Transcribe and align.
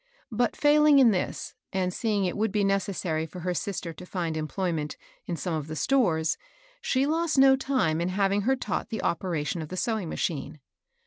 But, 0.31 0.55
failing 0.55 0.97
in 0.97 1.11
this, 1.11 1.53
and 1.71 1.93
seeing 1.93 2.25
it 2.25 2.35
would 2.35 2.51
be 2.51 2.63
necessary 2.63 3.27
for 3.27 3.41
her 3.41 3.53
sister 3.53 3.93
to 3.93 4.03
find 4.07 4.35
employment 4.35 4.97
in 5.27 5.35
some 5.37 5.53
of 5.53 5.67
the 5.67 5.75
stores, 5.75 6.39
she 6.81 7.05
lost 7.05 7.37
no 7.37 7.55
time 7.55 8.01
in 8.01 8.09
having 8.09 8.41
her 8.41 8.55
taught 8.55 8.89
the 8.89 9.03
operation 9.03 9.61
of 9.61 9.69
the 9.69 9.77
sewing 9.77 10.09
machine. 10.09 10.59